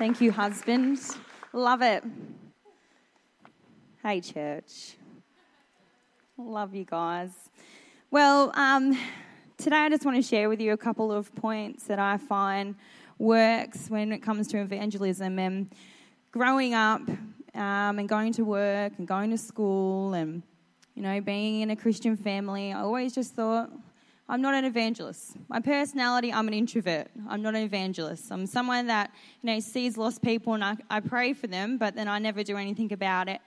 [0.00, 0.98] Thank you, husband.
[1.52, 2.02] Love it.
[4.02, 4.96] Hey, church.
[6.38, 7.28] Love you guys.
[8.10, 8.98] Well, um,
[9.58, 12.76] today I just want to share with you a couple of points that I find
[13.18, 15.70] works when it comes to evangelism and
[16.32, 17.02] growing up
[17.54, 20.42] um, and going to work and going to school and
[20.94, 22.72] you know being in a Christian family.
[22.72, 23.70] I always just thought
[24.30, 25.32] I'm not an evangelist.
[25.48, 27.08] My personality, I'm an introvert.
[27.28, 28.30] I'm not an evangelist.
[28.30, 29.10] I'm someone that,
[29.42, 32.44] you know, sees lost people and I, I pray for them, but then I never
[32.44, 33.40] do anything about it.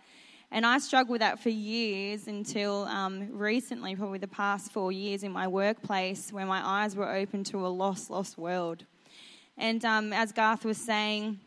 [0.52, 5.24] And I struggled with that for years until um, recently, probably the past four years
[5.24, 8.84] in my workplace, where my eyes were open to a lost, lost world.
[9.58, 11.40] And um, as Garth was saying,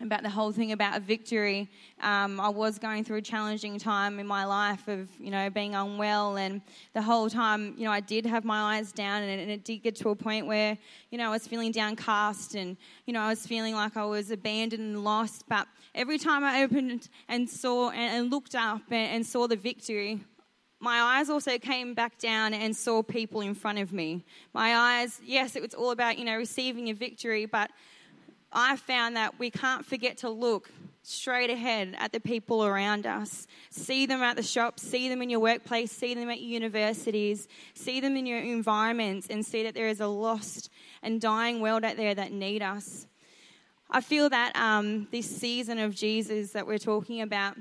[0.00, 1.68] about the whole thing about a victory.
[2.00, 5.74] Um, I was going through a challenging time in my life of, you know, being
[5.74, 6.62] unwell, and
[6.94, 9.64] the whole time, you know, I did have my eyes down, and it, and it
[9.64, 10.78] did get to a point where,
[11.10, 12.76] you know, I was feeling downcast, and
[13.06, 15.44] you know, I was feeling like I was abandoned and lost.
[15.48, 19.56] But every time I opened and saw and, and looked up and, and saw the
[19.56, 20.20] victory,
[20.80, 24.24] my eyes also came back down and saw people in front of me.
[24.54, 27.70] My eyes, yes, it was all about, you know, receiving a victory, but
[28.52, 30.70] I found that we can't forget to look
[31.02, 33.46] straight ahead at the people around us.
[33.70, 38.00] See them at the shops, see them in your workplace, see them at universities, see
[38.00, 40.70] them in your environments, and see that there is a lost
[41.02, 43.06] and dying world out there that need us.
[43.90, 47.56] I feel that um, this season of Jesus that we're talking about,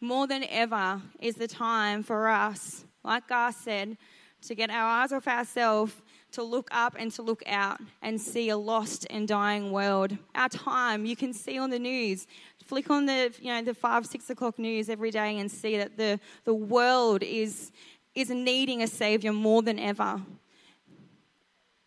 [0.00, 3.98] more than ever, is the time for us, like Garth said,
[4.42, 5.92] to get our eyes off ourselves
[6.32, 10.16] to look up and to look out and see a lost and dying world.
[10.34, 12.26] Our time, you can see on the news.
[12.64, 15.96] Flick on the you know the five six o'clock news every day and see that
[15.96, 17.72] the the world is
[18.14, 20.20] is needing a savior more than ever.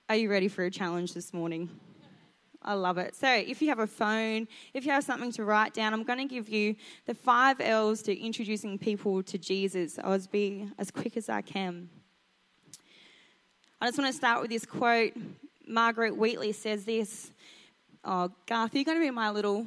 [0.10, 1.70] Are you ready for a challenge this morning?
[2.64, 3.16] I love it.
[3.16, 6.20] So, if you have a phone, if you have something to write down, I'm going
[6.20, 9.98] to give you the five L's to introducing people to Jesus.
[10.04, 11.90] I'll be as quick as I can.
[13.84, 15.14] I just want to start with this quote.
[15.68, 17.32] Margaret Wheatley says this
[18.06, 19.66] Oh, Garth, you're going to be my little.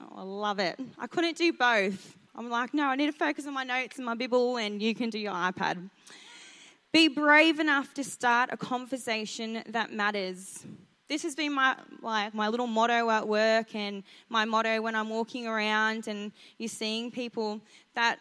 [0.00, 0.78] Oh, I love it.
[0.96, 2.16] I couldn't do both.
[2.36, 4.94] I'm like, no, I need to focus on my notes and my Bible, and you
[4.94, 5.90] can do your iPad.
[6.92, 10.64] Be brave enough to start a conversation that matters.
[11.08, 15.08] This has been my, my, my little motto at work and my motto when I'm
[15.08, 17.60] walking around and you're seeing people
[17.96, 18.20] that,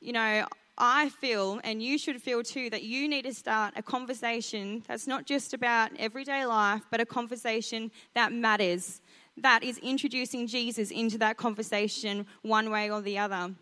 [0.00, 3.82] you know, I feel, and you should feel too, that you need to start a
[3.82, 9.00] conversation that's not just about everyday life, but a conversation that matters,
[9.36, 13.54] that is introducing Jesus into that conversation one way or the other.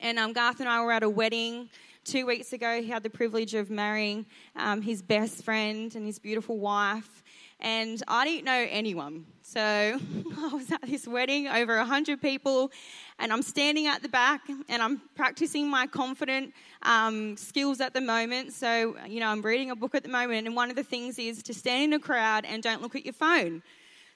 [0.00, 1.68] And um, Garth and I were at a wedding
[2.04, 2.80] two weeks ago.
[2.80, 7.22] He had the privilege of marrying um, his best friend and his beautiful wife.
[7.60, 9.24] And I didn't know anyone.
[9.42, 9.60] So
[10.38, 12.70] I was at this wedding, over 100 people,
[13.18, 16.52] and I'm standing at the back and I'm practicing my confident
[16.82, 18.52] um, skills at the moment.
[18.52, 21.18] So, you know, I'm reading a book at the moment, and one of the things
[21.18, 23.62] is to stand in a crowd and don't look at your phone.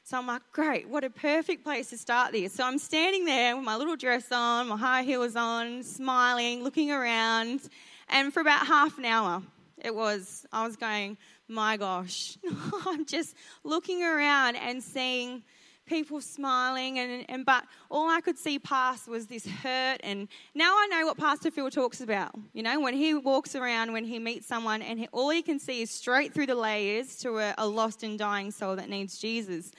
[0.02, 2.52] So I'm like, great, what a perfect place to start this.
[2.52, 6.90] So I'm standing there with my little dress on, my high heels on, smiling, looking
[6.90, 7.60] around,
[8.08, 9.42] and for about half an hour,
[9.78, 11.16] it was, I was going,
[11.50, 12.38] my gosh,
[12.86, 13.34] I'm just
[13.64, 15.42] looking around and seeing
[15.86, 20.72] people smiling and, and but all I could see past was this hurt and now
[20.72, 22.32] I know what Pastor Phil talks about.
[22.52, 25.58] You know, when he walks around, when he meets someone and he, all he can
[25.58, 29.18] see is straight through the layers to a, a lost and dying soul that needs
[29.18, 29.72] Jesus.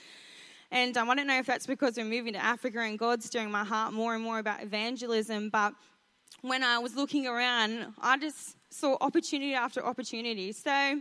[0.70, 3.50] And um, I don't know if that's because we're moving to Africa and God's stirring
[3.50, 5.72] my heart more and more about evangelism, but
[6.42, 10.52] when I was looking around, I just saw opportunity after opportunity.
[10.52, 11.00] So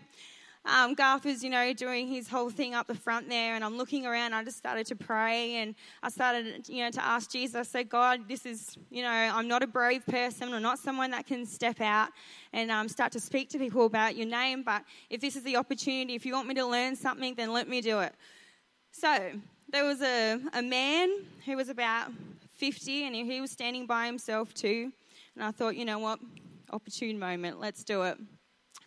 [0.64, 3.78] um, Garth was, you know, doing his whole thing up the front there, and I'm
[3.78, 4.34] looking around.
[4.34, 5.74] I just started to pray, and
[6.04, 7.56] I started, you know, to ask Jesus.
[7.56, 10.54] I said, God, this is, you know, I'm not a brave person.
[10.54, 12.10] I'm not someone that can step out
[12.54, 14.62] and um, start to speak to people about your name.
[14.62, 17.68] But if this is the opportunity, if you want me to learn something, then let
[17.68, 18.14] me do it.
[18.92, 19.32] So
[19.70, 21.10] there was a, a man
[21.44, 22.12] who was about
[22.54, 24.92] 50, and he was standing by himself too.
[25.34, 26.20] And I thought, you know what,
[26.72, 28.18] opportune moment, let's do it.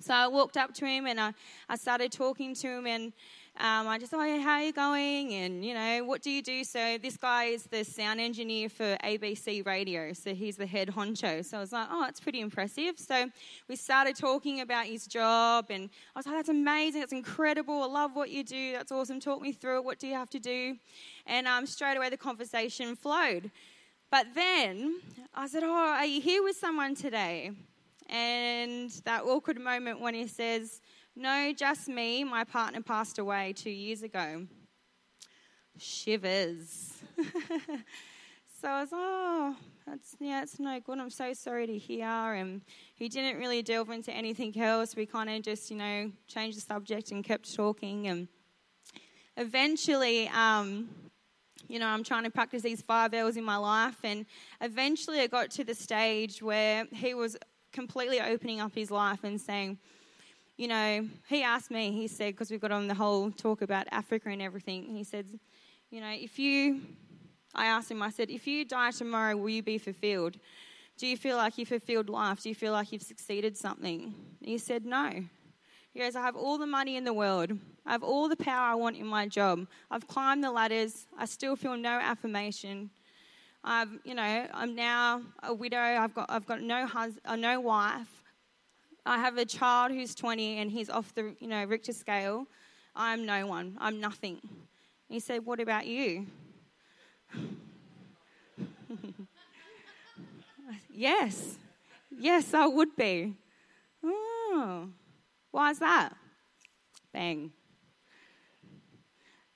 [0.00, 1.32] So I walked up to him and I,
[1.69, 3.12] I started talking to him and
[3.56, 5.32] um, I just, oh, how are you going?
[5.32, 6.64] And, you know, what do you do?
[6.64, 10.12] So this guy is the sound engineer for ABC Radio.
[10.12, 11.44] So he's the head honcho.
[11.44, 12.99] So I was like, oh, that's pretty impressive.
[12.99, 13.31] So
[13.69, 17.00] we started talking about his job and I was like, that's amazing.
[17.00, 17.82] That's incredible.
[17.85, 18.73] I love what you do.
[18.73, 19.20] That's awesome.
[19.20, 19.85] Talk me through it.
[19.85, 20.76] What do you have to do?
[21.26, 23.52] And um, straight away the conversation flowed.
[24.11, 25.00] But then
[25.32, 27.52] I said, oh, are you here with someone today?
[28.09, 30.81] And that awkward moment when he says,
[31.17, 32.25] No, just me.
[32.25, 34.47] My partner passed away two years ago.
[35.79, 36.93] Shivers.
[38.61, 39.56] so I was, oh,
[39.87, 40.99] that's yeah, it's no good.
[40.99, 42.06] I'm so sorry to hear.
[42.06, 42.62] And
[42.95, 44.95] he didn't really delve into anything else.
[44.95, 48.06] We kind of just, you know, changed the subject and kept talking.
[48.06, 48.29] And
[49.37, 50.89] eventually, um,
[51.69, 53.97] you know, I'm trying to practice these five L's in my life.
[54.05, 54.27] And
[54.61, 57.37] eventually, I got to the stage where he was
[57.75, 59.76] completely opening up his life and saying,
[60.56, 63.87] you know, he asked me, he said, because we've got on the whole talk about
[63.91, 65.26] Africa and everything, he said,
[65.91, 66.81] you know, if you,
[67.55, 70.38] I asked him, I said, if you die tomorrow, will you be fulfilled?
[70.97, 72.43] Do you feel like you've fulfilled life?
[72.43, 74.15] Do you feel like you've succeeded something?
[74.41, 75.11] He said, no.
[75.93, 77.50] He goes, I have all the money in the world.
[77.85, 79.67] I have all the power I want in my job.
[79.91, 81.06] I've climbed the ladders.
[81.19, 82.91] I still feel no affirmation.
[83.66, 85.78] I've, you know, I'm now a widow.
[85.78, 88.22] I've got, I've got no hus- uh, no wife.
[89.06, 92.46] I have a child who's 20 and he's off the, you know, Richter scale.
[92.94, 93.78] I'm no one.
[93.81, 94.38] I'm nothing.
[95.08, 96.26] He said, What about you?
[100.93, 101.56] yes.
[102.17, 103.34] Yes, I would be.
[104.05, 104.88] Oh.
[105.50, 106.14] Why is that?
[107.12, 107.52] Bang.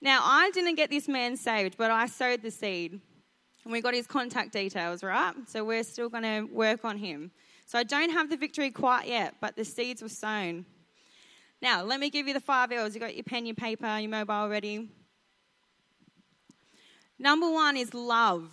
[0.01, 3.01] Now, I didn't get this man saved, but I sowed the seed.
[3.65, 5.35] And we got his contact details, right?
[5.47, 7.31] So we're still going to work on him.
[7.67, 10.65] So I don't have the victory quite yet, but the seeds were sown.
[11.61, 12.95] Now, let me give you the five L's.
[12.95, 14.89] You got your pen, your paper, your mobile ready.
[17.19, 18.49] Number one is love.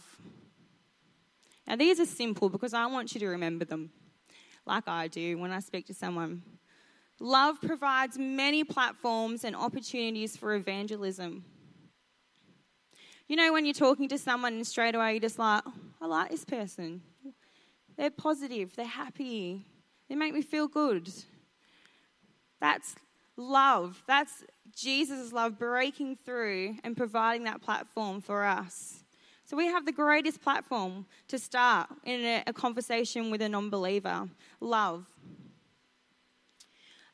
[1.67, 3.91] Now, these are simple because I want you to remember them,
[4.65, 6.41] like I do when I speak to someone.
[7.19, 11.45] Love provides many platforms and opportunities for evangelism.
[13.27, 15.63] You know, when you're talking to someone and straight away you're just like,
[16.01, 17.01] I like this person.
[17.97, 19.65] They're positive, they're happy,
[20.09, 21.09] they make me feel good.
[22.59, 22.95] That's
[23.37, 24.03] love.
[24.07, 24.43] That's
[24.75, 29.03] Jesus' love breaking through and providing that platform for us.
[29.45, 33.69] So we have the greatest platform to start in a, a conversation with a non
[33.69, 34.27] believer
[34.59, 35.05] love.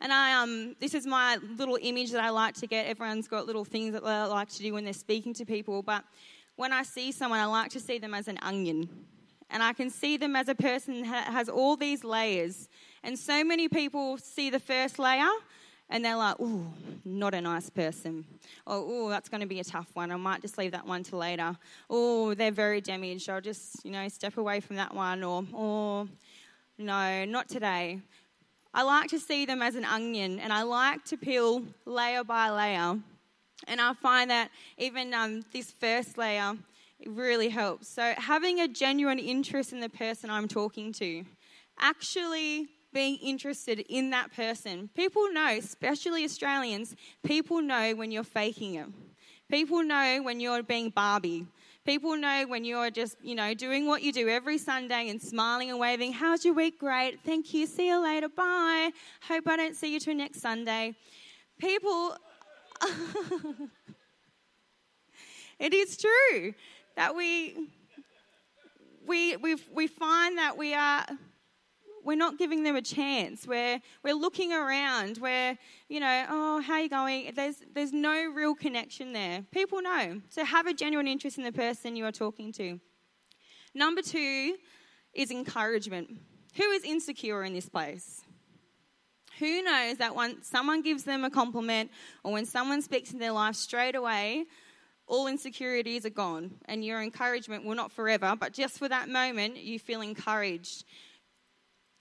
[0.02, 2.88] And I, um, this is my little image that I like to get.
[2.88, 5.84] Everyone's got little things that they like to do when they're speaking to people.
[5.84, 6.04] But
[6.56, 8.90] when I see someone, I like to see them as an onion.
[9.52, 12.68] And I can see them as a person that has all these layers.
[13.04, 15.30] And so many people see the first layer
[15.92, 16.66] and they're like, ooh,
[17.06, 18.26] not a nice person.
[18.66, 20.10] Or, oh, that's going to be a tough one.
[20.10, 21.56] I might just leave that one to later.
[21.90, 23.30] Oh, they're very damaged.
[23.30, 25.22] I'll just, you know, step away from that one.
[25.22, 26.08] Or, oh,
[26.78, 28.00] no, not today.
[28.74, 32.50] I like to see them as an onion and I like to peel layer by
[32.50, 33.00] layer.
[33.68, 36.54] And I find that even um, this first layer
[37.06, 37.88] really helps.
[37.88, 41.26] So, having a genuine interest in the person I'm talking to,
[41.80, 44.90] actually being interested in that person.
[44.96, 48.88] People know, especially Australians, people know when you're faking it.
[49.50, 51.46] People know when you're being Barbie.
[51.84, 55.72] People know when you're just, you know, doing what you do every Sunday and smiling
[55.72, 56.14] and waving.
[56.14, 56.80] How's your week?
[56.80, 57.20] Great.
[57.26, 57.66] Thank you.
[57.66, 58.30] See you later.
[58.30, 58.92] Bye.
[59.28, 60.96] Hope I don't see you till next Sunday.
[61.60, 62.16] People.
[65.60, 66.54] it is true
[66.96, 67.70] that we
[69.08, 71.06] we we we find that we are
[72.04, 73.48] we're not giving them a chance.
[73.48, 75.18] We're, we're looking around.
[75.20, 75.58] We're,
[75.90, 77.32] you know, oh, how are you going?
[77.36, 79.44] There's, there's no real connection there.
[79.52, 80.22] People know.
[80.30, 82.80] So have a genuine interest in the person you are talking to.
[83.74, 84.56] Number two
[85.14, 86.10] is encouragement.
[86.56, 88.22] Who is insecure in this place?
[89.40, 91.90] Who knows that when someone gives them a compliment
[92.24, 94.46] or when someone speaks in their life straight away,
[95.08, 99.58] all insecurities are gone and your encouragement will not forever, but just for that moment,
[99.58, 100.86] you feel encouraged.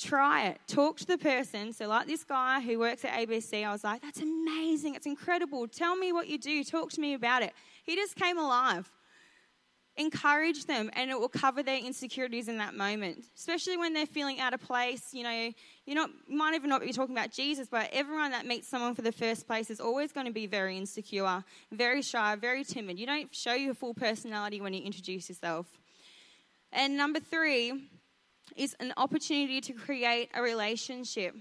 [0.00, 0.60] Try it.
[0.66, 1.74] Talk to the person.
[1.74, 4.94] So, like this guy who works at ABC, I was like, that's amazing.
[4.94, 5.68] It's incredible.
[5.68, 6.64] Tell me what you do.
[6.64, 7.52] Talk to me about it.
[7.84, 8.90] He just came alive.
[9.96, 14.40] Encourage them, and it will cover their insecurities in that moment, especially when they're feeling
[14.40, 15.12] out of place.
[15.12, 15.52] You know,
[15.84, 18.94] you're not, you might even not be talking about Jesus, but everyone that meets someone
[18.94, 22.98] for the first place is always going to be very insecure, very shy, very timid.
[22.98, 25.66] You don't show your full personality when you introduce yourself.
[26.72, 27.90] And number three,
[28.56, 31.34] is an opportunity to create a relationship.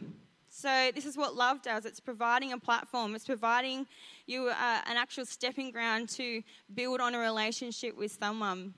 [0.49, 3.85] So, this is what love does it's providing a platform, it's providing
[4.25, 6.41] you uh, an actual stepping ground to
[6.73, 8.73] build on a relationship with someone.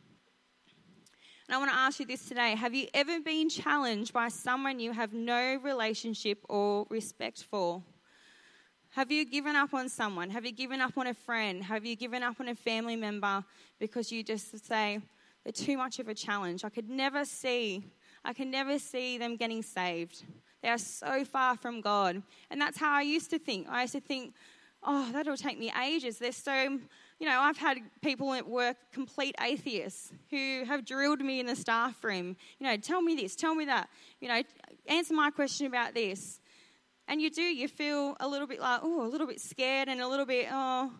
[1.47, 4.79] And I want to ask you this today Have you ever been challenged by someone
[4.79, 7.81] you have no relationship or respect for?
[8.91, 10.29] Have you given up on someone?
[10.29, 11.63] Have you given up on a friend?
[11.63, 13.43] Have you given up on a family member
[13.79, 14.99] because you just say,
[15.43, 16.65] they're too much of a challenge?
[16.65, 17.85] I could never see
[18.23, 20.23] I can never see them getting saved.
[20.61, 22.21] They are so far from God.
[22.49, 23.67] And that's how I used to think.
[23.69, 24.33] I used to think,
[24.83, 26.19] oh, that'll take me ages.
[26.19, 26.79] They're so,
[27.19, 31.55] you know, I've had people at work, complete atheists, who have drilled me in the
[31.55, 32.35] staff room.
[32.59, 33.89] You know, tell me this, tell me that.
[34.19, 34.41] You know,
[34.87, 36.39] answer my question about this.
[37.07, 39.99] And you do, you feel a little bit like, oh, a little bit scared and
[39.99, 40.91] a little bit, oh,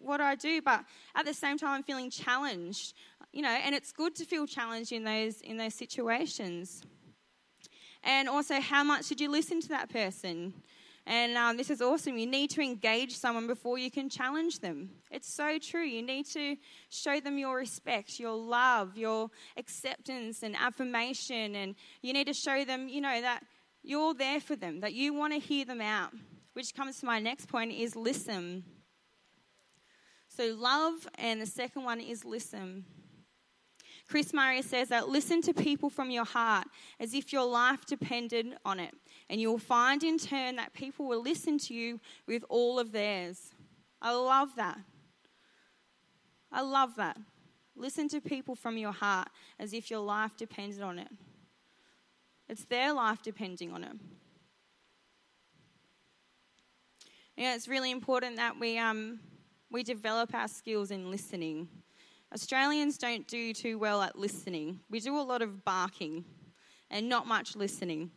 [0.00, 0.62] what do I do?
[0.62, 2.94] But at the same time, I'm feeling challenged.
[3.32, 6.82] You know, and it's good to feel challenged in those in those situations.
[8.02, 10.54] And also, how much did you listen to that person?
[11.10, 12.18] And um, this is awesome.
[12.18, 14.90] You need to engage someone before you can challenge them.
[15.10, 15.82] It's so true.
[15.82, 16.56] You need to
[16.90, 21.56] show them your respect, your love, your acceptance and affirmation.
[21.56, 23.42] And you need to show them, you know, that
[23.82, 26.12] you're there for them, that you want to hear them out.
[26.52, 28.64] Which comes to my next point is listen.
[30.28, 32.84] So, love, and the second one is listen.
[34.08, 36.66] Chris Murray says that listen to people from your heart
[36.98, 38.94] as if your life depended on it.
[39.28, 43.50] And you'll find in turn that people will listen to you with all of theirs.
[44.00, 44.78] I love that.
[46.50, 47.18] I love that.
[47.76, 51.08] Listen to people from your heart as if your life depended on it.
[52.48, 53.92] It's their life depending on it.
[57.36, 59.20] Yeah, it's really important that we, um,
[59.70, 61.68] we develop our skills in listening.
[62.34, 64.80] Australians don't do too well at listening.
[64.90, 66.24] We do a lot of barking
[66.90, 68.10] and not much listening.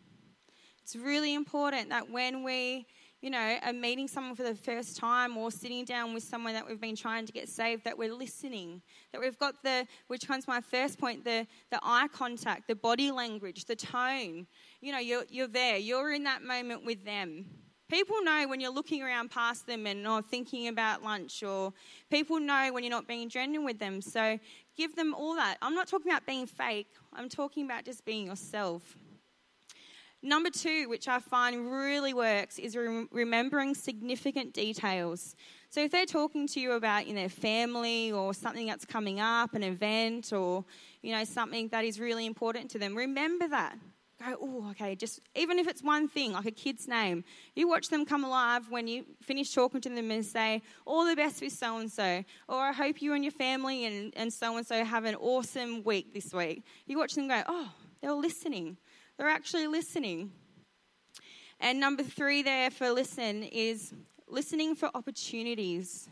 [0.83, 2.87] It's really important that when we,
[3.21, 6.67] you know, are meeting someone for the first time or sitting down with someone that
[6.67, 8.81] we've been trying to get saved, that we're listening.
[9.13, 13.11] That we've got the, which comes my first point, the, the eye contact, the body
[13.11, 14.45] language, the tone.
[14.81, 17.45] You know, you're, you're there, you're in that moment with them.
[17.91, 21.73] People know when you're looking around past them and not thinking about lunch, or
[22.09, 24.01] people know when you're not being genuine with them.
[24.01, 24.39] So
[24.77, 25.57] give them all that.
[25.61, 28.95] I'm not talking about being fake, I'm talking about just being yourself.
[30.23, 35.35] Number two, which I find really works, is re- remembering significant details.
[35.69, 39.53] So if they're talking to you about in their family or something that's coming up,
[39.53, 40.63] an event, or
[41.01, 43.77] you know something that is really important to them, remember that
[44.21, 47.23] go, oh, okay, just even if it's one thing, like a kid's name,
[47.55, 51.15] you watch them come alive when you finish talking to them and say, all the
[51.15, 54.65] best with so and so, or I hope you and your family and so and
[54.65, 56.63] so have an awesome week this week.
[56.85, 58.77] You watch them go, oh, they're listening.
[59.17, 60.31] They're actually listening.
[61.59, 63.93] And number three there for listen is
[64.27, 66.09] listening for opportunities.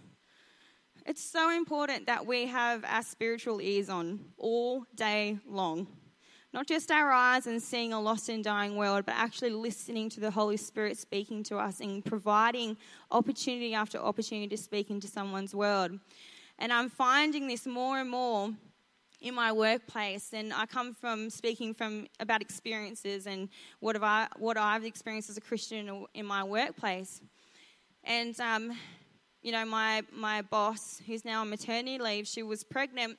[1.05, 5.87] It's so important that we have our spiritual ears on all day long.
[6.51, 10.19] Not just our eyes and seeing a lost and dying world, but actually listening to
[10.19, 12.75] the Holy Spirit speaking to us and providing
[13.11, 15.99] opportunity after opportunity to speak into someone's world.
[16.57, 18.49] And I'm finding this more and more
[19.21, 24.27] in my workplace and I come from speaking from about experiences and what have I
[24.37, 27.21] what I've experienced as a Christian in my workplace.
[28.03, 28.71] And um,
[29.43, 33.17] you know, my my boss, who's now on maternity leave, she was pregnant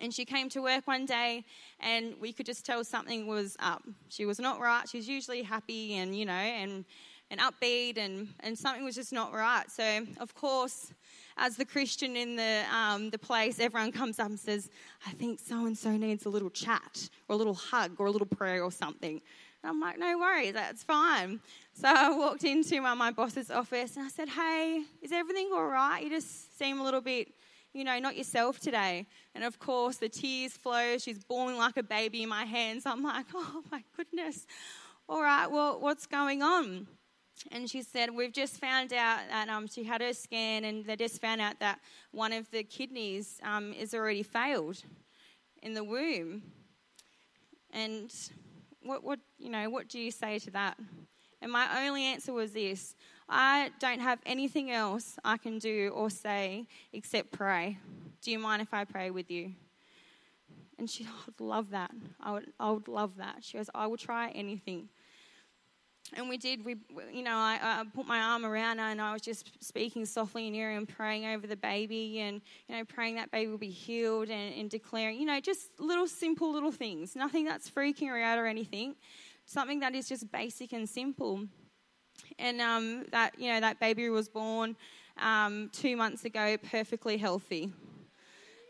[0.00, 1.44] and she came to work one day,
[1.78, 3.82] and we could just tell something was up.
[4.08, 4.88] She was not right.
[4.88, 6.84] She's usually happy and, you know, and,
[7.30, 9.70] and upbeat, and, and something was just not right.
[9.70, 10.92] So, of course,
[11.36, 14.70] as the Christian in the, um, the place, everyone comes up and says,
[15.06, 18.10] I think so and so needs a little chat, or a little hug, or a
[18.10, 19.20] little prayer, or something.
[19.62, 21.38] And I'm like, no worries, that's fine.
[21.74, 25.66] So I walked into my, my boss's office and I said, hey, is everything all
[25.66, 26.02] right?
[26.02, 27.28] You just seem a little bit
[27.72, 29.06] you know, not yourself today.
[29.34, 30.98] And of course, the tears flow.
[30.98, 32.84] She's bawling like a baby in my hands.
[32.86, 34.46] I'm like, oh my goodness.
[35.08, 36.86] All right, well, what's going on?
[37.50, 40.96] And she said, We've just found out that um, she had her scan, and they
[40.96, 44.82] just found out that one of the kidneys um, is already failed
[45.62, 46.42] in the womb.
[47.72, 48.12] And
[48.82, 50.78] what, what, you know, what do you say to that?
[51.42, 52.94] And my only answer was this
[53.30, 57.78] I don't have anything else I can do or say except pray.
[58.22, 59.52] Do you mind if I pray with you?
[60.78, 61.92] And she, oh, would love that.
[62.20, 63.36] I would, I would love that.
[63.42, 64.88] She goes, I will try anything.
[66.14, 66.64] And we did.
[66.64, 66.74] We,
[67.12, 70.48] you know, I, I, put my arm around her and I was just speaking softly
[70.48, 73.70] in her and praying over the baby and, you know, praying that baby will be
[73.70, 77.14] healed and, and declaring, you know, just little simple little things.
[77.14, 78.96] Nothing that's freaking her out or anything.
[79.46, 81.46] Something that is just basic and simple
[82.38, 84.76] and um, that you know that baby was born
[85.18, 87.72] um, two months ago, perfectly healthy.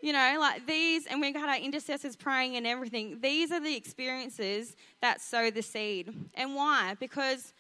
[0.03, 3.21] You know, like these, and we got our intercessors praying and everything.
[3.21, 6.97] These are the experiences that sow the seed, and why?
[6.99, 7.53] Because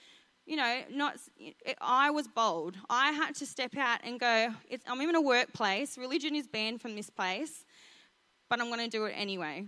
[0.47, 1.16] you know, not
[1.80, 2.76] I was bold.
[2.88, 4.49] I had to step out and go.
[4.87, 5.97] I'm in a workplace.
[5.99, 7.64] Religion is banned from this place,
[8.49, 9.66] but I'm going to do it anyway.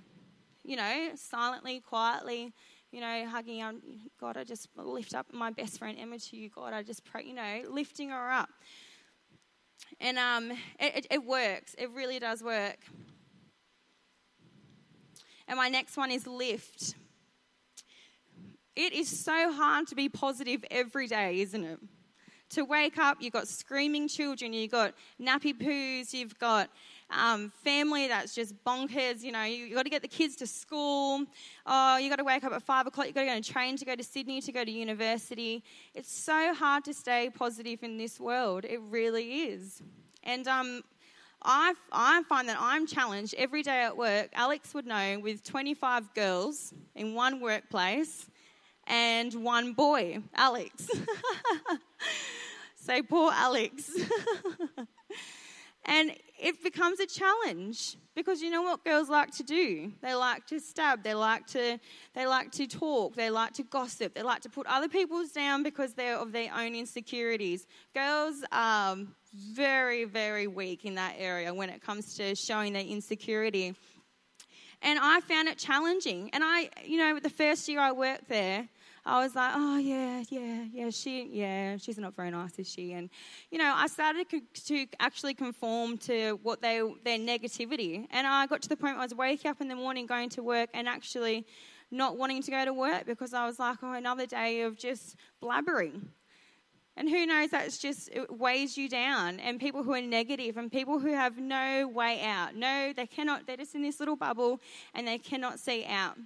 [0.65, 2.53] You know, silently, quietly
[2.93, 3.81] you know, hugging on
[4.21, 6.75] God, I just lift up my best friend Emma to you, God.
[6.75, 8.51] I just pray, you know, lifting her up.
[9.99, 12.79] And um, it, it works, it really does work.
[15.49, 16.95] And my next one is lift.
[18.77, 21.79] It is so hard to be positive every day, isn't it?
[22.53, 26.69] To wake up, you've got screaming children, you've got nappy poos, you've got
[27.11, 29.23] um, family that's just bonkers.
[29.23, 31.25] You know, you, have got to get the kids to school.
[31.67, 33.07] Oh, you got to wake up at five o'clock.
[33.07, 35.63] You've got to go on a train to go to Sydney to go to university.
[35.95, 38.65] It's so hard to stay positive in this world.
[38.65, 39.81] It really is.
[40.25, 40.83] And um,
[41.43, 44.29] I, I find that I'm challenged every day at work.
[44.35, 48.27] Alex would know with 25 girls in one workplace
[48.87, 50.89] and one boy, Alex.
[52.83, 53.91] so poor Alex.
[55.85, 59.93] and it becomes a challenge because you know what girls like to do?
[60.03, 61.79] They like to stab they like to
[62.15, 65.63] they like to talk they like to gossip they like to put other people's down
[65.63, 67.67] because they're of their own insecurities.
[67.95, 68.97] Girls are
[69.33, 73.75] very very weak in that area when it comes to showing their insecurity.
[74.85, 76.31] And i found it challenging.
[76.33, 78.69] And i you know the first year i worked there
[79.05, 82.93] I was like, oh yeah, yeah, yeah, she, yeah, she's not very nice, is she?
[82.93, 83.11] And
[83.51, 84.27] you know, I started
[84.67, 89.01] to actually conform to what they their negativity, and I got to the point where
[89.01, 91.47] I was waking up in the morning, going to work, and actually
[91.91, 95.17] not wanting to go to work because I was like, oh, another day of just
[95.43, 96.07] blabbering.
[96.97, 99.41] And who knows, that's just, it weighs you down.
[99.41, 102.55] And people who are negative and people who have no way out.
[102.55, 104.61] No, they cannot, they're just in this little bubble
[104.95, 106.17] and they cannot see out.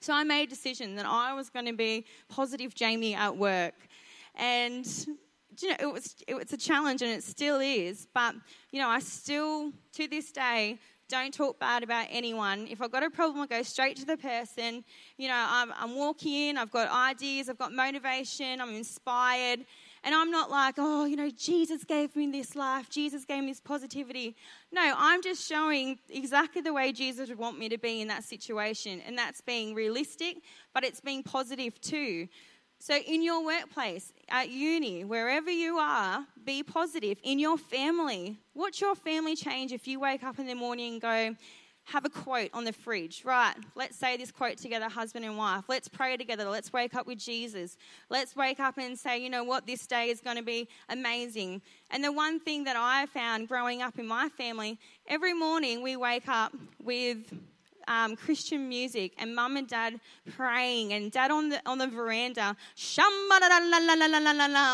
[0.00, 3.74] So I made a decision that I was going to be positive Jamie at work.
[4.34, 4.86] And
[5.60, 8.06] you know, it was, it was a challenge and it still is.
[8.12, 8.34] But,
[8.72, 12.66] you know, I still, to this day, don't talk bad about anyone.
[12.68, 14.84] If I've got a problem, I go straight to the person.
[15.16, 19.64] You know, I'm, I'm walking in, I've got ideas, I've got motivation, I'm inspired.
[20.04, 23.50] And I'm not like, oh, you know, Jesus gave me this life, Jesus gave me
[23.50, 24.36] this positivity.
[24.72, 28.24] No, I'm just showing exactly the way Jesus would want me to be in that
[28.24, 29.00] situation.
[29.06, 30.38] And that's being realistic,
[30.72, 32.28] but it's being positive too.
[32.78, 37.18] So, in your workplace, at uni, wherever you are, be positive.
[37.22, 41.00] In your family, watch your family change if you wake up in the morning and
[41.00, 41.36] go,
[41.86, 43.22] have a quote on the fridge.
[43.24, 45.64] Right, let's say this quote together, husband and wife.
[45.68, 46.44] Let's pray together.
[46.44, 47.76] Let's wake up with Jesus.
[48.10, 51.62] Let's wake up and say, you know what, this day is going to be amazing.
[51.90, 55.96] And the one thing that I found growing up in my family, every morning we
[55.96, 57.32] wake up with
[57.88, 60.00] um, Christian music and mum and dad
[60.36, 62.56] praying and dad on the on the veranda,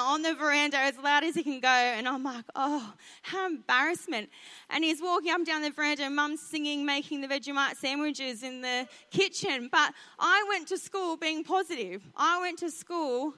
[0.09, 1.69] on the veranda as loud as he can go.
[1.69, 4.31] And I'm like, oh, how embarrassment.
[4.71, 8.43] And he's walking up and down the veranda and mum's singing, making the Vegemite sandwiches
[8.43, 9.69] in the kitchen.
[9.71, 12.03] But I went to school being positive.
[12.17, 13.35] I went to school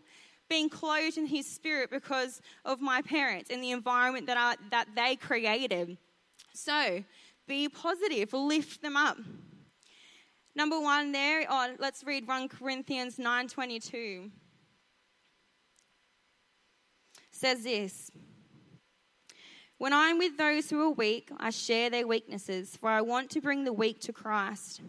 [0.48, 4.88] being clothed in his spirit because of my parents and the environment that, I, that
[4.94, 5.96] they created.
[6.52, 7.02] So,
[7.46, 9.18] be positive, lift them up.
[10.56, 14.30] Number one there, oh, let's read 1 Corinthians 9.22.
[17.32, 18.10] says this,
[19.78, 23.40] When I'm with those who are weak, I share their weaknesses, for I want to
[23.40, 24.80] bring the weak to Christ.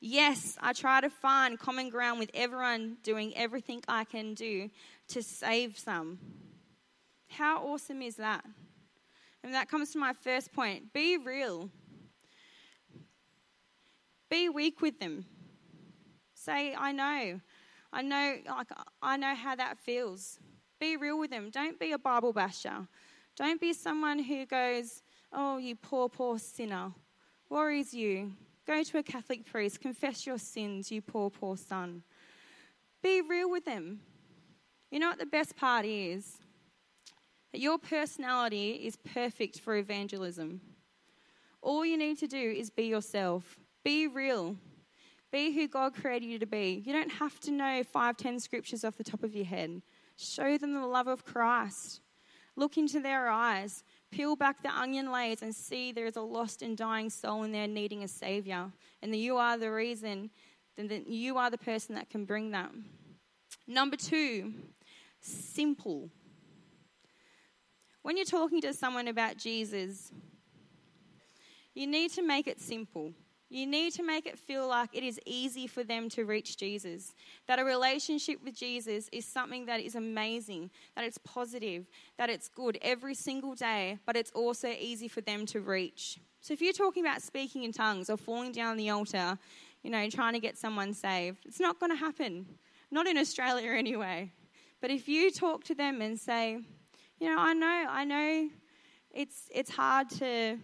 [0.00, 4.70] Yes, I try to find common ground with everyone, doing everything I can do
[5.08, 6.18] to save some.
[7.28, 8.44] How awesome is that?
[9.44, 11.70] And that comes to my first point be real.
[14.30, 15.26] Be weak with them.
[16.34, 17.40] Say, I know.
[17.92, 18.68] I know like
[19.02, 20.38] I know how that feels.
[20.78, 21.50] Be real with them.
[21.50, 22.86] Don't be a Bible basher.
[23.36, 26.92] Don't be someone who goes, "Oh, you poor poor sinner."
[27.48, 28.32] Worries you.
[28.64, 32.04] Go to a Catholic priest, confess your sins, you poor poor son.
[33.02, 34.00] Be real with them.
[34.92, 36.38] You know what the best part is?
[37.50, 40.60] That your personality is perfect for evangelism.
[41.60, 43.58] All you need to do is be yourself.
[43.84, 44.56] Be real.
[45.32, 46.82] Be who God created you to be.
[46.84, 49.82] You don't have to know five, ten scriptures off the top of your head.
[50.16, 52.00] Show them the love of Christ.
[52.56, 53.84] Look into their eyes.
[54.10, 57.52] Peel back the onion layers and see there is a lost and dying soul in
[57.52, 58.72] there needing a Savior.
[59.02, 60.30] And that you are the reason,
[60.76, 62.72] that you are the person that can bring that.
[63.66, 64.52] Number two,
[65.20, 66.10] simple.
[68.02, 70.10] When you're talking to someone about Jesus,
[71.74, 73.12] you need to make it simple.
[73.52, 77.14] You need to make it feel like it is easy for them to reach Jesus.
[77.48, 81.86] That a relationship with Jesus is something that is amazing, that it's positive,
[82.16, 86.20] that it's good every single day, but it's also easy for them to reach.
[86.40, 89.36] So if you're talking about speaking in tongues or falling down the altar,
[89.82, 92.46] you know, trying to get someone saved, it's not going to happen.
[92.92, 94.30] Not in Australia anyway.
[94.80, 96.60] But if you talk to them and say,
[97.18, 98.48] you know, I know, I know
[99.12, 100.58] it's, it's hard to,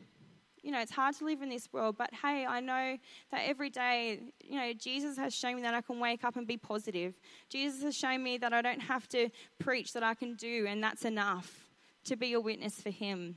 [0.67, 2.99] you know, it's hard to live in this world, but hey, I know
[3.31, 6.45] that every day, you know, Jesus has shown me that I can wake up and
[6.45, 7.15] be positive.
[7.49, 9.29] Jesus has shown me that I don't have to
[9.61, 11.71] preach, that I can do, and that's enough
[12.07, 13.37] to be a witness for Him.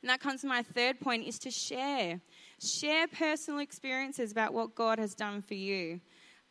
[0.00, 2.20] And that comes to my third point is to share.
[2.60, 6.00] Share personal experiences about what God has done for you.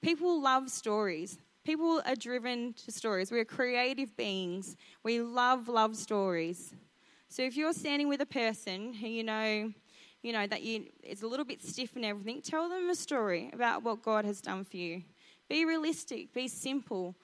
[0.01, 1.37] People love stories.
[1.65, 3.29] People are driven to stories.
[3.29, 4.77] We're creative beings.
[5.03, 6.73] We love, love stories.
[7.27, 9.71] So if you're standing with a person who you know,
[10.21, 13.49] you know that you, it's a little bit stiff and everything, tell them a story
[13.53, 15.03] about what God has done for you.
[15.49, 16.33] Be realistic.
[16.33, 17.15] Be simple.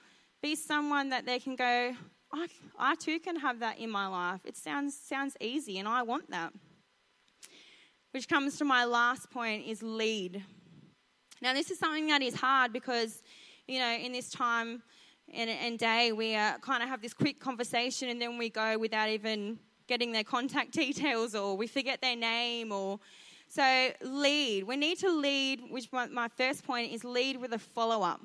[0.42, 1.96] Be someone that they can go.
[2.34, 4.42] I, I too can have that in my life.
[4.46, 6.52] It sounds sounds easy, and I want that.
[8.12, 10.44] Which comes to my last point is lead.
[11.42, 13.22] Now, this is something that is hard because,
[13.68, 14.82] you know, in this time
[15.32, 18.78] and, and day, we uh, kind of have this quick conversation and then we go
[18.78, 23.00] without even getting their contact details or we forget their name or.
[23.50, 24.66] So, lead.
[24.66, 28.20] We need to lead, which my, first point is lead with a follow up.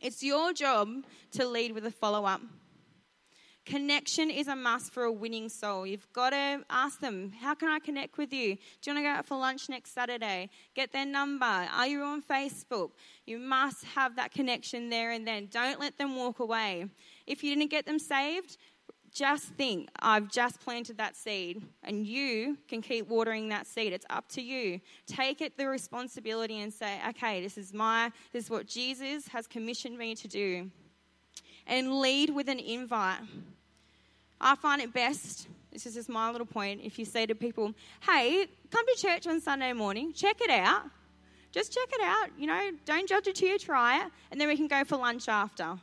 [0.00, 0.88] It's your job
[1.32, 2.40] to lead with a follow up.
[3.66, 5.86] Connection is a must for a winning soul.
[5.86, 8.56] You've got to ask them, How can I connect with you?
[8.56, 10.48] Do you want to go out for lunch next Saturday?
[10.74, 11.44] Get their number.
[11.44, 12.92] Are you on Facebook?
[13.26, 15.48] You must have that connection there and then.
[15.52, 16.86] Don't let them walk away.
[17.26, 18.56] If you didn't get them saved,
[19.12, 23.92] just think, I've just planted that seed, and you can keep watering that seed.
[23.92, 24.80] It's up to you.
[25.06, 29.46] Take it the responsibility and say, okay, this is my, this is what Jesus has
[29.46, 30.70] commissioned me to do.
[31.66, 33.20] And lead with an invite.
[34.40, 37.74] I find it best, this is just my little point, if you say to people,
[38.00, 40.82] hey, come to church on Sunday morning, check it out.
[41.52, 44.46] Just check it out, you know, don't judge it till you try it, and then
[44.46, 45.78] we can go for lunch after.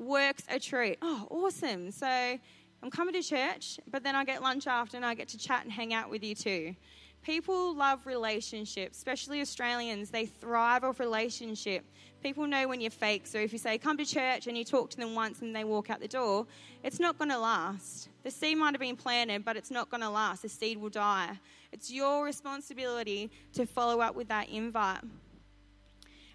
[0.00, 0.96] Works a treat.
[1.02, 1.90] Oh, awesome.
[1.90, 5.38] So I'm coming to church, but then I get lunch after and I get to
[5.38, 6.74] chat and hang out with you too.
[7.22, 10.08] People love relationships, especially Australians.
[10.08, 11.84] They thrive off relationship.
[12.22, 13.26] People know when you're fake.
[13.26, 15.64] So if you say, come to church, and you talk to them once and they
[15.64, 16.46] walk out the door,
[16.82, 18.08] it's not going to last.
[18.22, 20.40] The seed might have been planted, but it's not going to last.
[20.40, 21.38] The seed will die.
[21.72, 25.02] It's your responsibility to follow up with that invite.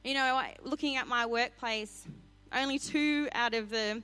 [0.04, 2.06] You know, looking at my workplace,
[2.54, 4.02] only two out of the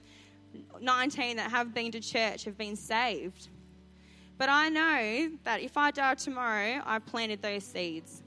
[0.80, 3.50] 19 that have been to church have been saved.
[4.38, 8.24] But I know that if I die tomorrow, I've planted those seeds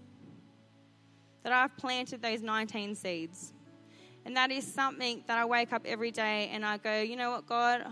[1.45, 3.53] that I've planted those 19 seeds.
[4.25, 7.31] And that is something that I wake up every day and I go, you know
[7.31, 7.85] what, God,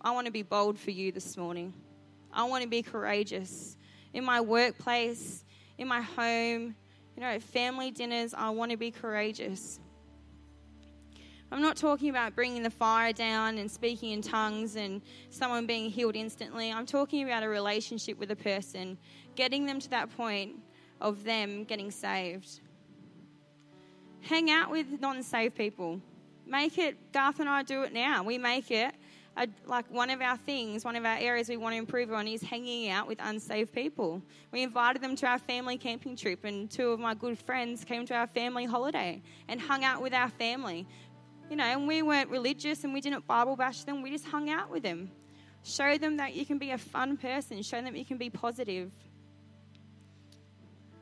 [0.00, 1.72] I want to be bold for you this morning.
[2.30, 3.76] I want to be courageous.
[4.12, 5.44] In my workplace,
[5.78, 6.76] in my home,
[7.16, 9.80] you know, at family dinners, I want to be courageous.
[11.52, 15.90] I'm not talking about bringing the fire down and speaking in tongues and someone being
[15.90, 16.72] healed instantly.
[16.72, 18.96] I'm talking about a relationship with a person,
[19.36, 20.56] getting them to that point
[21.02, 22.60] of them getting saved.
[24.22, 26.00] Hang out with non saved people.
[26.46, 28.22] Make it, Garth and I do it now.
[28.22, 28.94] We make it
[29.36, 32.28] a, like one of our things, one of our areas we want to improve on
[32.28, 34.22] is hanging out with unsaved people.
[34.52, 38.06] We invited them to our family camping trip, and two of my good friends came
[38.06, 40.86] to our family holiday and hung out with our family.
[41.52, 44.48] You know, and we weren't religious and we didn't Bible bash them, we just hung
[44.48, 45.10] out with them.
[45.62, 48.90] Show them that you can be a fun person, show them you can be positive.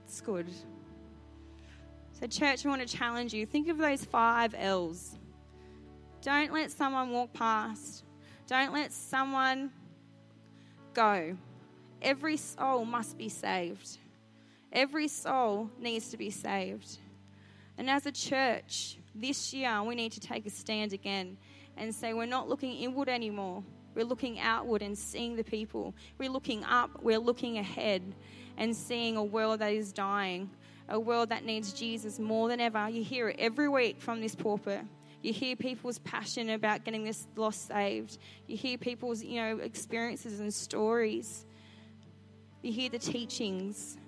[0.05, 0.49] It's good.
[2.19, 3.47] So, church, I want to challenge you.
[3.47, 5.17] Think of those five L's.
[6.21, 8.03] Don't let someone walk past.
[8.49, 9.71] Don't let someone
[10.95, 11.37] go.
[12.03, 13.99] Every soul must be saved.
[14.73, 16.99] Every soul needs to be saved.
[17.79, 21.37] And as a church, this year we need to take a stand again
[21.77, 23.63] and say we're not looking inward anymore.
[23.95, 25.95] We're looking outward and seeing the people.
[26.19, 28.15] We're looking up, we're looking ahead
[28.57, 30.51] and seeing a world that is dying,
[30.89, 32.89] a world that needs Jesus more than ever.
[32.89, 34.83] You hear it every week from this pulpit.
[35.23, 38.19] You hear people's passion about getting this lost saved.
[38.47, 41.45] You hear people's, you know, experiences and stories.
[42.63, 43.99] You hear the teachings.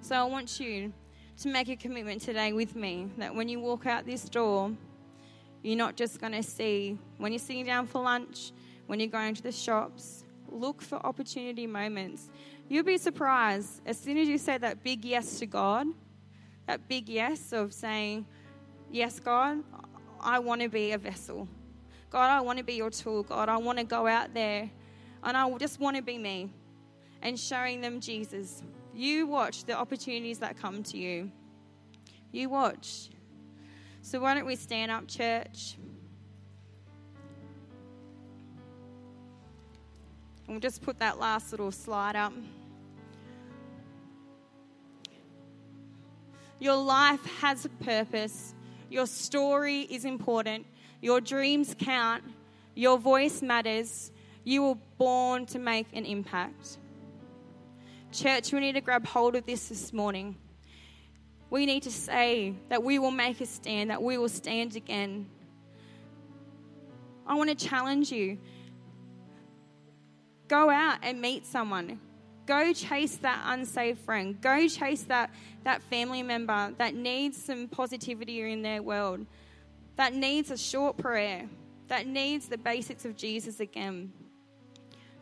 [0.00, 0.92] So I want you
[1.40, 4.72] to make a commitment today with me that when you walk out this door,
[5.62, 8.52] you're not just going to see when you're sitting down for lunch,
[8.86, 12.30] when you're going to the shops, look for opportunity moments
[12.70, 15.86] You'll be surprised as soon as you say that big yes to God,
[16.66, 18.26] that big yes of saying,
[18.90, 19.64] Yes, God,
[20.20, 21.48] I want to be a vessel.
[22.10, 23.22] God, I want to be your tool.
[23.22, 24.70] God, I want to go out there
[25.22, 26.50] and I just want to be me
[27.22, 28.62] and showing them Jesus.
[28.98, 31.30] You watch the opportunities that come to you.
[32.32, 33.10] You watch.
[34.02, 35.76] So, why don't we stand up, church?
[40.44, 42.32] And we'll just put that last little slide up.
[46.58, 48.52] Your life has a purpose.
[48.90, 50.66] Your story is important.
[51.00, 52.24] Your dreams count.
[52.74, 54.10] Your voice matters.
[54.42, 56.78] You were born to make an impact.
[58.10, 60.36] Church, we need to grab hold of this this morning.
[61.50, 65.28] We need to say that we will make a stand, that we will stand again.
[67.26, 68.38] I want to challenge you.
[70.48, 72.00] Go out and meet someone.
[72.46, 74.40] Go chase that unsaved friend.
[74.40, 75.30] Go chase that,
[75.64, 79.26] that family member that needs some positivity in their world,
[79.96, 81.46] that needs a short prayer,
[81.88, 84.12] that needs the basics of Jesus again.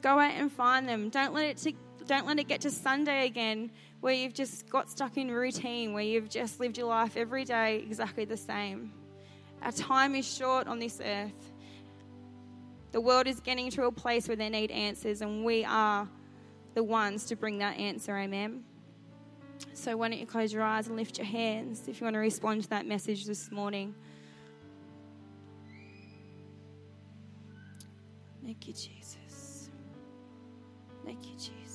[0.03, 1.09] Go out and find them.
[1.09, 1.59] Don't let it,
[2.07, 6.03] don't let it get to Sunday again where you've just got stuck in routine, where
[6.03, 8.92] you've just lived your life every day exactly the same.
[9.62, 11.53] Our time is short on this earth.
[12.92, 16.09] The world is getting to a place where they need answers, and we are
[16.75, 18.16] the ones to bring that answer.
[18.16, 18.64] Amen.
[19.73, 22.21] So, why don't you close your eyes and lift your hands if you want to
[22.21, 23.95] respond to that message this morning?
[28.45, 29.71] Thank you, Jesus.
[31.05, 31.65] Thank you, Jesus.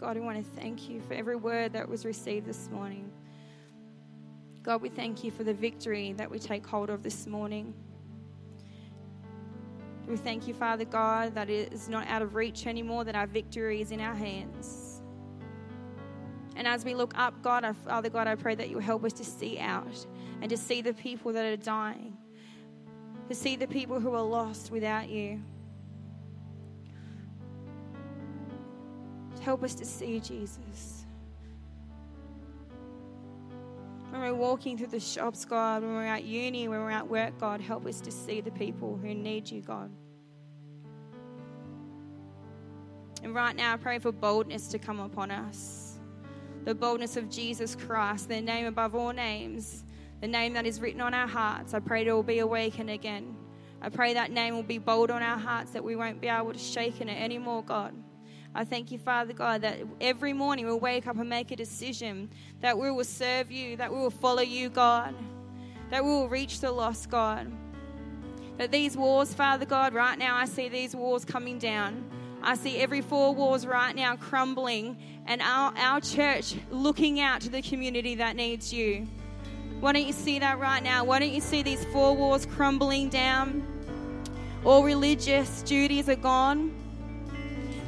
[0.00, 3.12] God, we want to thank you for every word that was received this morning.
[4.62, 7.74] God, we thank you for the victory that we take hold of this morning.
[10.08, 13.26] We thank you, Father God, that it is not out of reach anymore, that our
[13.26, 15.02] victory is in our hands.
[16.56, 19.24] And as we look up, God, Father God, I pray that you help us to
[19.24, 20.06] see out
[20.40, 22.16] and to see the people that are dying,
[23.28, 25.42] to see the people who are lost without you.
[29.40, 31.06] Help us to see Jesus.
[34.10, 37.38] When we're walking through the shops, God, when we're at uni, when we're at work,
[37.38, 39.90] God, help us to see the people who need you, God.
[43.22, 45.98] And right now, I pray for boldness to come upon us.
[46.64, 49.84] The boldness of Jesus Christ, the name above all names,
[50.20, 51.72] the name that is written on our hearts.
[51.72, 53.36] I pray it will be awakened again.
[53.80, 56.52] I pray that name will be bold on our hearts, that we won't be able
[56.52, 57.94] to shake in it anymore, God.
[58.54, 62.28] I thank you, Father God, that every morning we'll wake up and make a decision
[62.60, 65.14] that we will serve you, that we will follow you, God,
[65.90, 67.50] that we will reach the lost, God.
[68.58, 72.04] That these wars, Father God, right now I see these wars coming down.
[72.42, 77.50] I see every four walls right now crumbling, and our, our church looking out to
[77.50, 79.06] the community that needs you.
[79.78, 81.04] Why don't you see that right now?
[81.04, 83.66] Why don't you see these four walls crumbling down?
[84.64, 86.74] All religious duties are gone,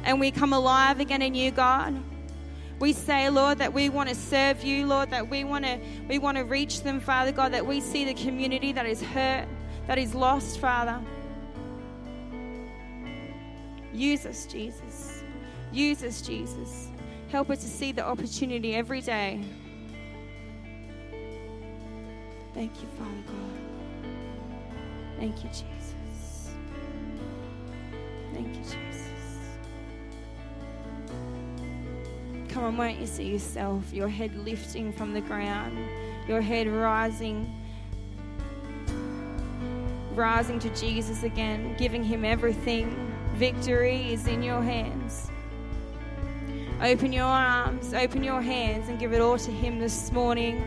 [0.03, 2.01] and we come alive again in you, God.
[2.79, 6.19] We say, Lord, that we want to serve you, Lord, that we want to we
[6.19, 9.47] want to reach them, Father God, that we see the community that is hurt,
[9.87, 10.99] that is lost, Father.
[13.93, 15.23] Use us, Jesus.
[15.71, 16.89] Use us, Jesus.
[17.29, 19.41] Help us to see the opportunity every day.
[22.53, 23.53] Thank you, Father God.
[25.19, 26.51] Thank you, Jesus.
[28.33, 28.92] Thank you, Jesus.
[32.53, 35.75] Come on, won't you see yourself, your head lifting from the ground,
[36.27, 37.51] your head rising,
[40.13, 45.31] rising to Jesus again, giving Him everything Victory is in your hands.
[46.79, 50.63] Open your arms, open your hands, and give it all to Him this morning.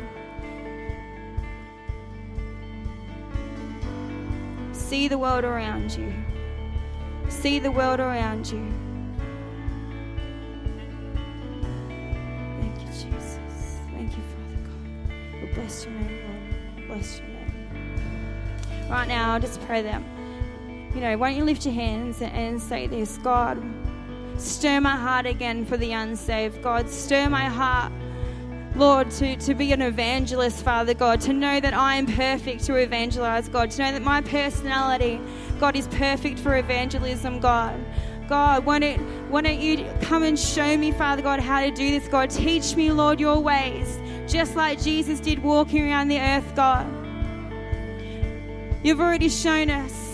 [4.73, 6.13] See the world around you.
[7.29, 8.86] See the world around you.
[15.67, 16.21] Bless your name,
[16.77, 16.87] Lord.
[16.87, 18.89] Bless your name.
[18.89, 20.01] Right now, I'll just pray that
[20.95, 23.61] you know, why don't you lift your hands and say this God,
[24.39, 26.63] stir my heart again for the unsaved.
[26.63, 27.93] God, stir my heart.
[28.77, 32.77] Lord, to, to be an evangelist, Father God, to know that I am perfect to
[32.77, 35.19] evangelize, God, to know that my personality,
[35.59, 37.79] God, is perfect for evangelism, God.
[38.29, 38.99] God, why don't,
[39.31, 42.31] why don't you come and show me, Father God, how to do this, God?
[42.31, 46.87] Teach me, Lord, your ways, just like Jesus did walking around the earth, God.
[48.83, 50.07] You've already shown us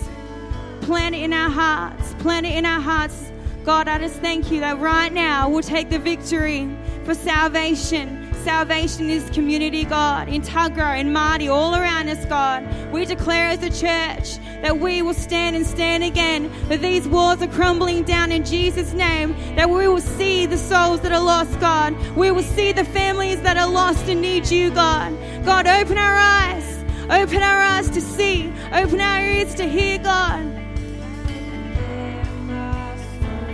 [0.82, 2.12] Plant it in our hearts.
[2.14, 3.30] Plant it in our hearts.
[3.64, 6.68] God, I just thank you that right now we'll take the victory
[7.04, 8.21] for salvation.
[8.44, 12.66] Salvation is community, God, in Tuggerah, in Mardi, all around us, God.
[12.92, 17.42] We declare as a church that we will stand and stand again, that these walls
[17.42, 21.58] are crumbling down in Jesus' name, that we will see the souls that are lost,
[21.60, 21.96] God.
[22.16, 25.16] We will see the families that are lost and need you, God.
[25.44, 28.50] God, open our eyes Open our eyes to see.
[28.72, 30.46] Open our ears to hear, God.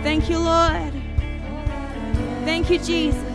[0.01, 0.93] Thank you, Lord.
[2.45, 3.28] Thank you, Jesus.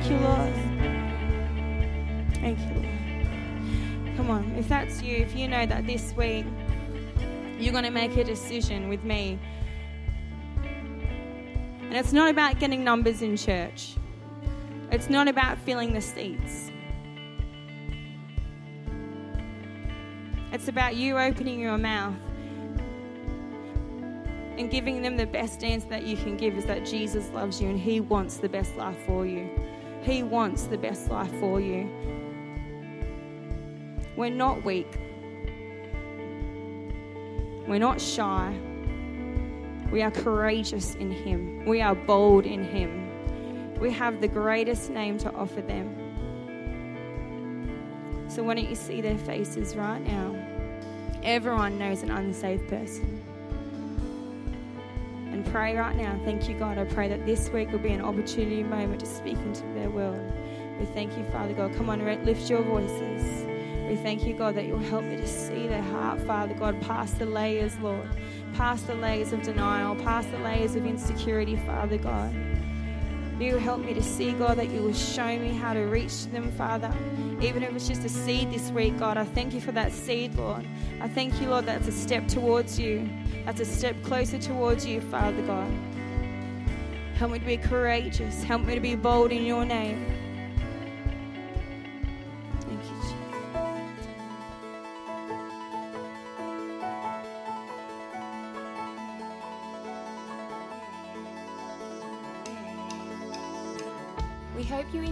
[0.00, 0.54] Thank you, Lord.
[2.36, 4.16] Thank you, Lord.
[4.16, 6.46] Come on, if that's you, if you know that this week
[7.58, 9.38] you're going to make a decision with me.
[11.82, 13.96] And it's not about getting numbers in church,
[14.90, 16.70] it's not about filling the seats.
[20.50, 22.16] It's about you opening your mouth
[24.56, 27.68] and giving them the best answer that you can give is that Jesus loves you
[27.68, 29.48] and He wants the best life for you.
[30.02, 31.88] He wants the best life for you.
[34.16, 34.98] We're not weak.
[37.66, 38.58] We're not shy.
[39.92, 41.64] We are courageous in Him.
[41.66, 43.08] We are bold in Him.
[43.78, 45.96] We have the greatest name to offer them.
[48.28, 50.36] So, why don't you see their faces right now?
[51.22, 53.19] Everyone knows an unsaved person.
[55.50, 56.16] Pray right now.
[56.24, 56.78] Thank you, God.
[56.78, 60.32] I pray that this week will be an opportunity moment to speak into their world.
[60.78, 61.74] We thank you, Father God.
[61.74, 63.46] Come on, lift your voices.
[63.88, 67.18] We thank you, God, that you'll help me to see their heart, Father God, past
[67.18, 68.08] the layers, Lord,
[68.54, 72.32] past the layers of denial, past the layers of insecurity, Father God.
[73.40, 76.52] You help me to see, God, that you will show me how to reach them,
[76.52, 76.92] Father.
[77.40, 80.34] Even if it's just a seed this week, God, I thank you for that seed,
[80.34, 80.66] Lord.
[81.00, 83.08] I thank you, Lord, that's a step towards you.
[83.46, 85.72] That's a step closer towards you, Father God.
[87.14, 88.42] Help me to be courageous.
[88.42, 90.19] Help me to be bold in your name.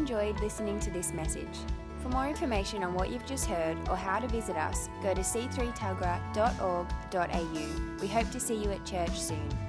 [0.08, 1.58] Enjoyed listening to this message.
[2.02, 5.20] For more information on what you've just heard or how to visit us, go to
[5.20, 8.00] c3tuggerah.org.au.
[8.00, 9.67] We hope to see you at church soon.